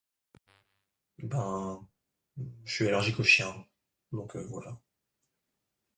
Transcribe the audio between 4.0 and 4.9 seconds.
ben voilà